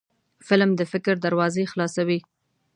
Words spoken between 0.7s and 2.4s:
د فکر دروازې خلاصوي